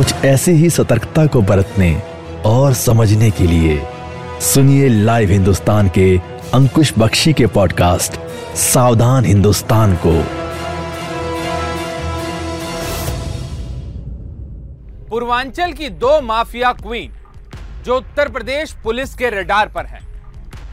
[0.00, 2.02] कुछ ऐसी ही सतर्कता को बरतने
[2.46, 3.80] और समझने के लिए
[4.40, 6.06] सुनिए लाइव हिंदुस्तान के
[6.54, 8.12] अंकुश बख्शी के पॉडकास्ट,
[8.56, 10.12] सावधान हिंदुस्तान को।
[15.10, 17.12] पूर्वांचल की दो माफिया क्वीन,
[17.84, 20.02] जो उत्तर प्रदेश पुलिस के रडार पर हैं।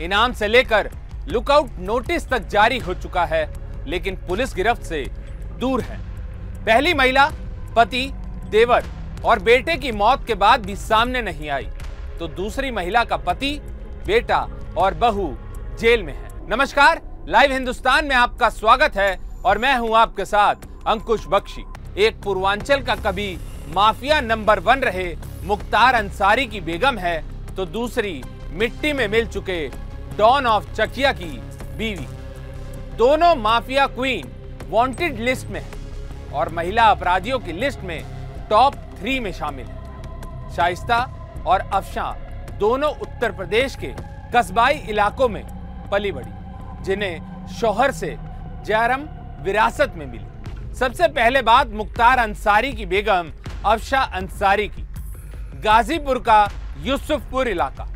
[0.02, 0.90] इनाम से लेकर
[1.30, 3.48] लुकआउट नोटिस तक जारी हो चुका है,
[3.88, 5.06] लेकिन पुलिस गिरफ्त से
[5.60, 6.00] दूर है।
[6.66, 7.32] पहली महिला,
[7.76, 8.10] पति,
[8.50, 8.84] देवर
[9.26, 11.68] और बेटे की मौत के बाद भी सामने नहीं आई।
[12.20, 13.60] तो दूसरी महिला का पति,
[14.06, 15.36] बेटा और बहू
[15.80, 20.68] जेल में है। नमस्कार, लाइव हिंदुस्तान में आपका स्वागत है और मैं हूँ आपके साथ
[20.88, 21.64] अंकुश बख्शी।
[21.98, 23.38] एक पूर्वांचल का कभी
[23.76, 27.18] माफिया नंबर वन रहे मुख्तार अंसारी की बेगम है
[27.56, 29.68] तो दूसरी मिट्टी में मिल चुके
[30.18, 31.32] डॉन ऑफ़ चकिया की
[31.78, 32.08] बीवी।
[32.98, 34.30] दोनों माफिया क्वीन
[34.70, 38.00] वांटेड लिस्ट में है और महिला अपराधियों की लिस्ट में
[38.50, 39.66] टॉप थ्री में शामिल
[40.56, 40.98] शाइस्ता
[41.48, 42.12] और अफशा
[42.60, 43.94] दोनों उत्तर प्रदेश के
[44.34, 45.44] कस्बाई इलाकों में
[45.92, 46.32] पली बड़ी,
[46.84, 48.16] जिन्हें शोहर से
[48.66, 49.02] जयरम
[49.44, 53.32] विरासत में मिली। सबसे पहले बात मुख्तार अंसारी की बेगम
[53.66, 54.82] अफशा अंसारी की,
[55.64, 56.48] गाजीपुर का
[56.80, 57.88] यूसुफपुर इलाका।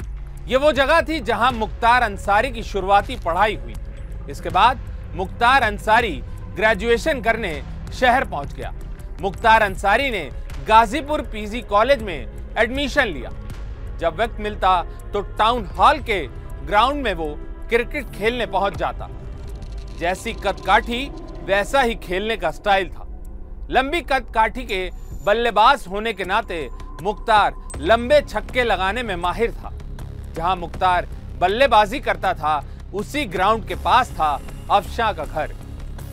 [0.47, 3.75] ये वो जगह थी जहाँ मुख्तार अंसारी की शुरुआती पढ़ाई हुई।
[4.29, 4.79] इसके बाद
[5.15, 6.15] मुख्तार अंसारी
[6.55, 7.61] ग्रेजुएशन करने
[7.93, 8.73] शहर पहुँच गया।
[9.21, 10.23] मुख्तार अंसारी ने
[10.67, 13.29] गाजीपुर पीजी कॉलेज में एडमिशन लिया।
[13.99, 14.81] जब वक्त मिलता
[15.13, 16.19] तो टाउन हॉल के
[16.65, 17.27] ग्राउंड में वो
[17.69, 19.09] क्रिकेट खेलने पहुँच जाता।
[19.99, 21.03] जैसी कद काठी,
[21.45, 23.07] वैसा ही खेलने का स्टाइल था।
[23.69, 24.89] लंबी कद काठी के
[25.25, 26.67] बल्लेबाज होने के नाते
[27.01, 29.71] मुख्तार लंबे छक्के लगाने में माहिर था।
[30.35, 31.07] जहाँ मुख्तार
[31.39, 34.31] बल्लेबाजी करता था, उसी ग्राउंड के पास था
[34.71, 35.55] अफशा का घर।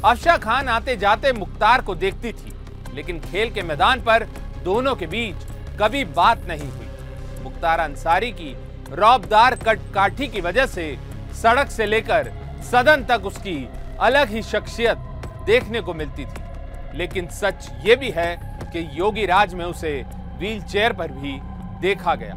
[0.05, 2.53] अफशा खान आते जाते मुख्तार को देखती थी।
[2.95, 4.25] लेकिन खेल के मैदान पर
[4.65, 5.47] दोनों के बीच
[5.81, 8.55] कभी बात नहीं हुई। मुख्तार अंसारी की
[8.93, 10.97] रौबदार कट काठी की वजह से
[11.43, 12.31] सड़क से लेकर
[12.71, 13.57] सदन तक उसकी
[14.01, 14.99] अलग ही शख्सियत
[15.47, 18.35] देखने को मिलती थी। लेकिन सच ये भी है
[18.65, 19.93] कि योगी राज में उसे
[20.39, 21.39] व्हील चेयर पर भी
[21.81, 22.35] देखा गया।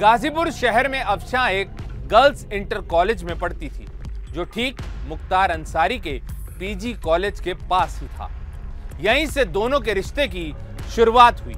[0.00, 1.70] गाजीपुर शहर में अफशा एक
[2.06, 3.86] गर्ल्स इंटर कॉलेज में पढ़ती थी,
[4.32, 6.20] जो ठीक मुख्तार अंसारी के
[6.58, 8.30] पीजी कॉलेज के पास ही था।
[9.00, 10.52] यहीं से दोनों के रिश्ते की
[10.94, 11.54] शुरुआत हुई।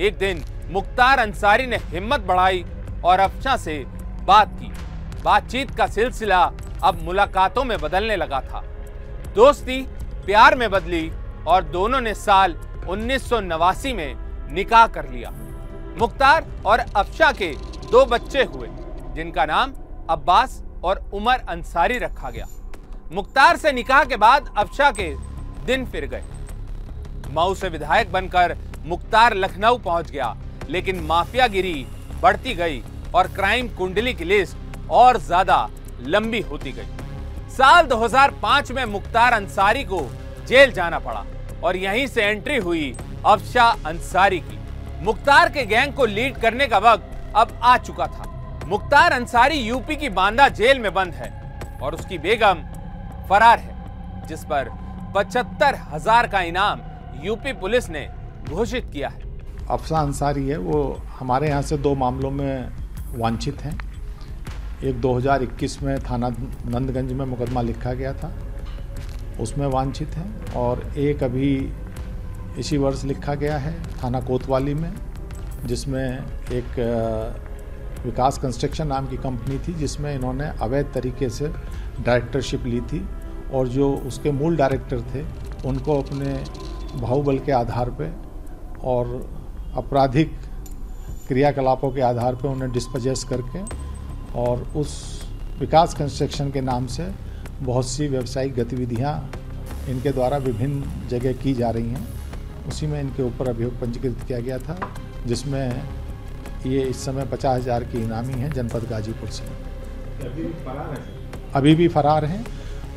[0.00, 2.64] एक दिन मुख्तार अंसारी ने हिम्मत बढ़ाई
[3.04, 3.78] और अफशा से
[4.24, 4.72] बात की।
[5.24, 6.42] बातचीत का सिलसिला
[6.84, 8.62] अब मुलाकातों में बदलने लगा था।
[9.34, 9.80] दोस्ती
[10.26, 11.10] प्यार में बदली
[11.46, 12.54] और दोनों ने साल
[12.88, 14.14] उन्नीस सौ नवासी में
[14.52, 15.30] निकाह कर लिया।
[15.98, 17.52] मुख्तार और अफशा के
[17.90, 18.68] दो बच्चे हुए,
[19.14, 19.72] जिनका नाम
[20.10, 22.46] अब्बास और उमर अंसारी रखा गया।
[23.12, 25.14] मुख्तार से निकाह के बाद अफशा के
[25.66, 26.22] दिन फिर गए।
[27.34, 28.56] मऊ से विधायक बनकर
[28.86, 30.34] मुख्तार लखनऊ पहुँच गया,
[30.70, 31.86] लेकिन माफियागिरी
[32.22, 32.82] बढ़ती गई
[33.14, 35.68] और क्राइम कुंडली की लिस्ट और ज़्यादा
[36.02, 36.86] लंबी होती गई।
[37.50, 40.00] साल 2005 में मुख्तार अंसारी को
[40.48, 41.24] जेल जाना पड़ा
[41.62, 42.94] और यहीं से एंट्री हुई
[43.26, 44.58] अफशा अंसारी की।
[45.04, 48.30] मुख्तार के गैंग को लीड करने का वक्त अब आ चुका था।
[48.66, 51.32] मुख्तार अंसारी यूपी की बांदा जेल में बंद है
[51.82, 52.62] और उसकी बेगम
[53.28, 54.68] फरार है, जिस पर
[55.14, 56.80] पचहत्तर हज़ार का इनाम
[57.24, 58.08] यूपी पुलिस ने
[58.50, 59.22] घोषित किया है।
[59.70, 62.68] अफसा अंसारी है, वो हमारे यहाँ से दो मामलों में
[63.16, 63.78] वांछित हैं।
[64.84, 68.32] एक 2021 में थाना नंदगंज में मुकदमा लिखा गया था,
[69.40, 71.72] उसमें वांछित हैं, और एक अभी
[72.58, 74.92] इसी वर्ष लिखा गया है थाना कोतवाली में,
[75.64, 76.18] जिसमें
[76.52, 76.78] एक
[78.04, 81.48] विकास कंस्ट्रक्शन नाम की कंपनी थी, जिसमें इन्होंने अवैध तरीके से
[82.00, 83.04] डायरेक्टरशिप ली थी,
[83.54, 85.24] और जो उसके मूल डायरेक्टर थे,
[85.68, 86.34] उनको अपने
[86.94, 88.10] बाहुबल के आधार पे
[88.84, 89.06] और
[89.76, 90.32] आपराधिक
[91.28, 93.62] क्रियाकलापों के आधार पे उन्हें डिस्पजेस करके
[94.40, 94.92] और उस
[95.60, 97.10] विकास कंस्ट्रक्शन के नाम से
[97.62, 99.14] बहुत सी व्यावसायिक गतिविधियाँ
[99.88, 102.06] इनके द्वारा विभिन्न जगह की जा रही हैं।
[102.68, 104.78] उसी में इनके ऊपर अभियोग पंजीकृत किया गया था
[105.26, 105.82] जिसमें
[106.66, 109.44] ये इस समय पचास हज़ार की इनामी हैं जनपद गाजीपुर से।
[111.54, 112.44] अभी भी फरार हैं।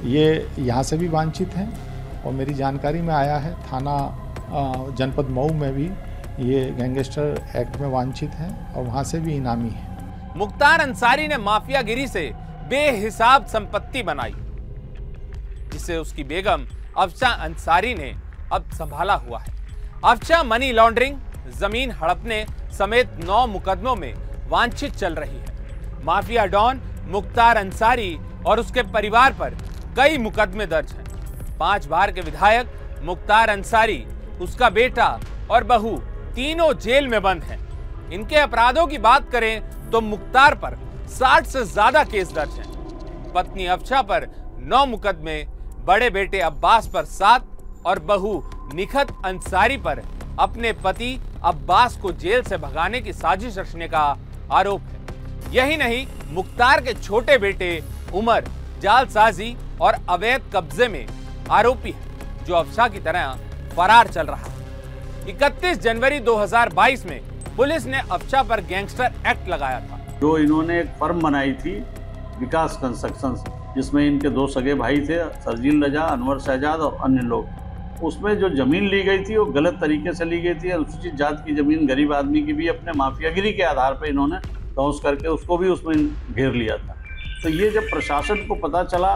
[0.05, 1.86] ये यहाँ से भी वांछित हैं।
[2.27, 5.85] और मेरी जानकारी में आया है, थाना जनपद मऊ में भी
[6.43, 11.37] ये गैंगस्टर एक्ट में वांछित हैं और वहाँ से भी इनामी हैं। मुख्तार अंसारी ने
[11.39, 12.31] माफियागिरी से
[12.69, 14.33] बेहिसाब संपत्ति बनाई,
[15.71, 16.65] जिसे उसकी बेगम
[16.97, 18.13] अफशा अंसारी ने
[18.53, 19.55] अब संभाला हुआ है।
[20.05, 21.17] अफशा मनी लॉन्ड्रिंग
[21.55, 22.45] ज़मीन हड़पने
[22.77, 24.13] समेत नौ मुकदमों में
[24.49, 29.57] वांछित चल रही है। माफिया डॉन, मुख्तार अंसारी और उसके परिवार पर
[29.97, 31.05] कई मुकदमे दर्ज हैं।
[31.59, 34.03] पाँच बार के विधायक मुख्तार अंसारी,
[34.41, 35.07] उसका बेटा
[35.51, 35.95] और बहू
[36.35, 37.59] तीनों जेल में बंद हैं।
[38.11, 40.77] इनके अपराधों की बात करें तो मुख्तार पर
[41.11, 44.27] 60 से ज़्यादा केस दर्ज हैं। पत्नी अफशा पर
[44.61, 45.43] नौ मुकदमे,
[45.85, 47.47] बड़े बेटे अब्बास पर सात
[47.85, 48.41] और बहू
[48.73, 50.01] निखत अंसारी पर
[50.39, 54.05] अपने पति अब्बास को जेल से भगाने की साजिश रचने का
[54.51, 57.69] आरोप है। यही नहीं, मुख्तार के छोटे बेटे
[58.13, 58.45] उमर,
[58.81, 61.05] जालसाजी और अवैध कब्जे में
[61.51, 63.37] आरोपी है जो अफशा की तरह
[63.75, 67.19] फरार चल रहा है। 31 जनवरी 2022 में
[67.57, 71.79] पुलिस ने अफशा पर गैंगस्टर एक्ट लगाया था। जो इन्होंने एक फर्म बनाई थी,
[72.39, 73.35] विकास कंस्ट्रक्शन
[73.75, 78.49] जिसमें इनके दो सगे भाई थे, सरजील रजा, अनवर शहजाद और अन्य लोग। उसमें जो
[78.49, 81.87] ज़मीन ली गई थी, वो गलत तरीके से ली गई थी अनुसूचित जात की ज़मीन
[81.87, 84.39] गरीब आदमी की भी अपने माफियागिरी के आधार पर इन्होंने
[84.75, 85.95] तौस करके उसको भी उसमें
[86.33, 86.95] घेर लिया था।
[87.43, 89.13] तो ये जब प्रशासन को पता चला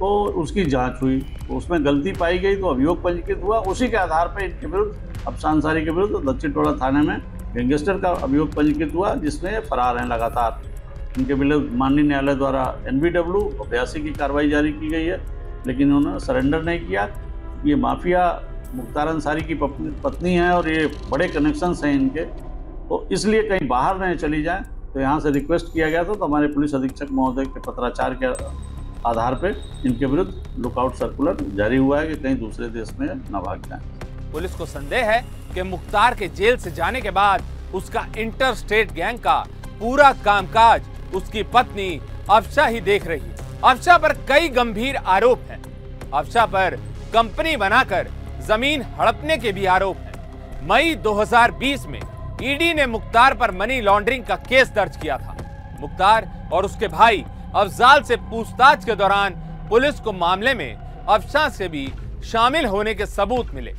[0.00, 0.08] तो
[0.42, 4.28] उसकी जाँच हुई। तो उसमें गलती पाई गई तो अभियोग पंजीकृत हुआ। उसी के आधार
[4.28, 4.92] पर इनके विरुद्ध,
[5.26, 7.20] अब सांसारी के विरुद्ध दक्षिण टोला थाने में
[7.54, 10.62] गैंगस्टर का अभियोग पंजीकृत हुआ, जिसमें फरार हैं लगातार।
[11.18, 15.20] इनके विरुद्ध माननीय न्यायालय द्वारा एन बी डब्ल्यू और की कार्रवाई जारी की गई है,
[15.66, 17.08] लेकिन उन्होंने सरेंडर नहीं किया।
[17.66, 18.24] ये माफिया
[18.74, 22.24] मुख्तार अंसारी की पत्नी है और ये बड़े कनेक्शंस हैं इनके।
[22.88, 24.64] तो इसलिए कहीं बाहर नहीं चली जाए
[24.94, 28.26] तो यहाँ से रिक्वेस्ट किया गया था तो हमारे पुलिस अधीक्षक महोदय के पत्राचार के
[29.06, 33.42] आधार पर इनके विरुद्ध लुकआउट सर्कुलर जारी हुआ है कि कहीं दूसरे देश में न
[33.46, 35.20] भाग जाए। पुलिस को संदेह है
[35.54, 39.38] कि मुख्तार के जेल से जाने के बाद उसका इंटर स्टेट गैंग का
[39.80, 40.82] पूरा कामकाज,
[41.14, 42.00] उसकी पत्नी
[42.30, 45.60] अफशा ही देख रही है। अफशा पर कई गंभीर आरोप हैं।
[46.14, 46.76] अफशा पर
[47.14, 48.08] कंपनी बनाकर
[48.46, 52.00] ज़मीन हड़पने के भी आरोप हैं। मई 2020 में
[52.42, 55.36] ईडी ने मुख्तार पर मनी लॉन्ड्रिंग का केस दर्ज किया था।
[55.80, 57.24] मुख्तार और उसके भाई
[57.58, 59.34] अफजाल से पूछताछ के दौरान
[59.70, 61.86] पुलिस को मामले में अफशा से भी
[62.24, 63.72] शामिल होने के सबूत मिले।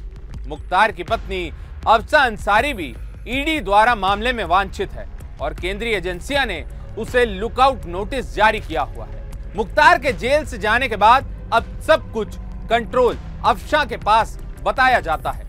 [0.48, 1.52] मुख्तार की पत्नी
[1.88, 2.88] अफसा अंसारी भी
[3.30, 5.08] ईडी द्वारा मामले में वांछित है
[5.42, 6.64] और केंद्रीय एजेंसियाँ ने
[6.98, 11.80] उसे लुकआउट नोटिस जारी किया हुआ है। मुख्तार के जेल से जाने के बाद अब
[11.88, 12.38] सब कुछ
[12.70, 15.48] कंट्रोल अफशा के पास बताया जाता है।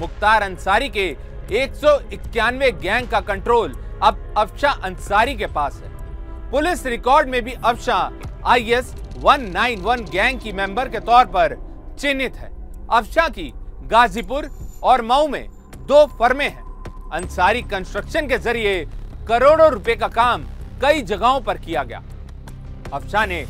[0.00, 1.06] मुख्तार अंसारी के
[1.62, 3.72] एक सौ इक्यानवे गैंग का कंट्रोल
[4.02, 5.98] अब अफशा अंसारी के पास है।
[6.50, 7.96] पुलिस रिकॉर्ड में भी Afsha
[8.46, 11.54] I S one gang की मेंबर के तौर पर
[12.00, 12.48] चिन्हित है।
[12.92, 13.50] अफशा की
[13.90, 14.48] गाजीपुर
[14.82, 15.48] और मऊ में
[15.88, 18.84] दो फर्में हैं। अंसारी कंस्ट्रक्शन के ज़रिए
[19.28, 20.44] करोड़ों रुपए का काम
[20.82, 22.02] कई जगहों पर किया गया।
[22.92, 23.44] अफशा ने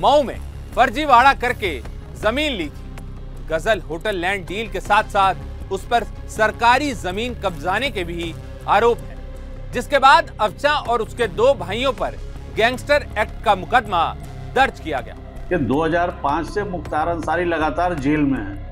[0.00, 0.38] मऊ में
[0.74, 1.78] फर्जीवाड़ा करके
[2.22, 7.90] ज़मीन ली थी। गज़ल होटल लैंड डील के साथ साथ उस पर सरकारी ज़मीन कब्जाने
[7.90, 8.34] के भी
[8.68, 12.18] आरोप है। जिसके बाद अफचा और उसके दो भाइयों पर
[12.56, 14.16] गैंगस्टर एक्ट का मुकदमा
[14.54, 15.14] दर्ज किया गया।
[15.48, 18.70] कि 2005 से मुख्तार अंसारी लगातार जेल में है।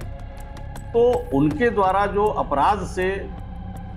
[0.93, 3.11] तो उनके द्वारा जो अपराध से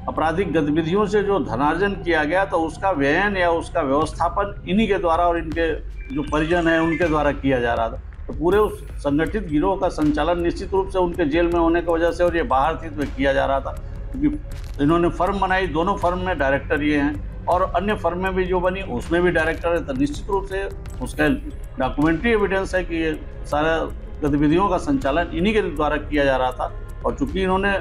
[0.09, 4.97] आपराधिक गतिविधियों से जो धनार्जन किया गया तो उसका व्ययन या उसका व्यवस्थापन इन्हीं के
[4.97, 5.73] द्वारा और इनके
[6.15, 9.89] जो परिजन है, उनके द्वारा किया जा रहा था। तो पूरे उस संगठित गिरोह का
[9.89, 12.89] संचालन निश्चित रूप से उनके जेल में होने की वजह से और ये बाहर थी
[12.89, 13.71] तो किया जा रहा था।
[14.11, 18.45] क्योंकि इन्होंने फर्म बनाई, दोनों फर्म में डायरेक्टर ये हैं। और अन्य फर्म में भी
[18.45, 20.63] जो बनी, उसमें भी डायरेक्टर है तो निश्चित रूप से
[21.03, 21.27] उसका
[21.79, 23.13] डॉक्यूमेंट्री एविडेंस है कि ये
[23.45, 23.77] सारा
[24.23, 27.71] गतिविधियों का संचालन इन्हीं के द्वारा किया जा रहा था। और चूँकि इन्होंने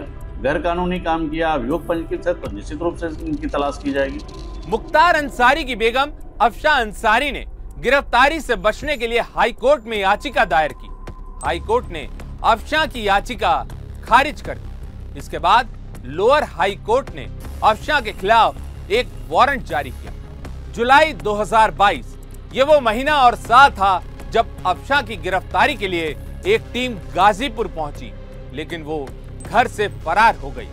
[0.43, 4.21] गैर कानूनी काम किया, अभियोग पंजीकृत है तो निश्चित रूप से इनकी तलाश की जाएगी।
[4.69, 7.45] मुख्तार अंसारी की बेगम अफशा अंसारी ने
[7.81, 10.89] गिरफ्तारी से बचने के लिए हाई कोर्ट में याचिका दायर की।
[11.45, 12.09] हाई कोर्ट ने
[12.45, 13.53] अफशा की याचिका
[14.05, 15.69] खारिज कर दी। इसके बाद
[16.07, 17.29] लोअर हाई कोर्ट ने
[17.65, 18.57] अफशा के खिलाफ
[18.91, 20.13] एक वारंट जारी किया।
[20.73, 22.17] जुलाई 2022
[22.55, 26.17] ये वो महीना और साल था जब अफशा की गिरफ्तारी के लिए
[26.47, 28.13] एक टीम गाजीपुर पहुँची,
[28.55, 29.07] लेकिन वो
[29.43, 30.69] घर से फरार हो गई।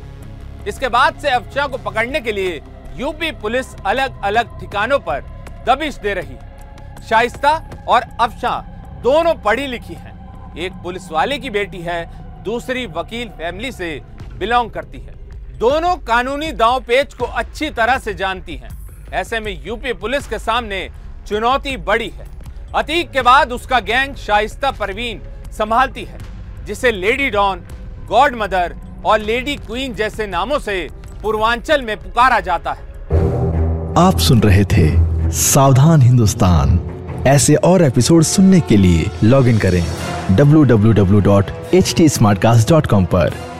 [0.67, 2.61] इसके बाद से अफशा को पकड़ने के लिए
[2.97, 5.21] यूपी पुलिस अलग अलग ठिकानों पर
[5.67, 7.51] दबिश दे रही है। शाइस्ता
[7.87, 8.59] और अफशा
[9.03, 12.03] दोनों पढ़ी लिखी हैं। एक पुलिस वाले की बेटी है,
[12.43, 13.89] दूसरी वकील फैमिली से
[14.33, 15.13] बिलोंग करती है।
[15.57, 18.69] दोनों कानूनी दांव पेच को अच्छी तरह से जानती हैं।
[19.13, 20.89] ऐसे में यूपी पुलिस के सामने
[21.27, 22.27] चुनौती बड़ी है।
[22.75, 25.21] अतीक के बाद उसका गैंग शाइस्ता परवीन
[25.51, 26.17] संभालती है,
[26.65, 27.59] जिसे लेडी डॉन
[28.09, 30.89] गॉड मदर और लेडी क्वीन जैसे नामों से
[31.21, 32.83] पूर्वांचल में पुकारा जाता है।
[33.97, 36.79] आप सुन रहे थे सावधान हिंदुस्तान।
[37.27, 39.85] ऐसे और एपिसोड सुनने के लिए लॉग इन करें
[40.35, 43.56] www.htsmartcast.com पर।